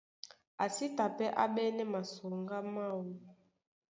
A 0.63 0.65
sí 0.75 0.85
ta 0.97 1.05
pɛ́ 1.17 1.27
á 1.41 1.45
ɓɛ́nɛ́ 1.53 1.89
masoŋgá 1.93 2.57
máō. 2.73 3.01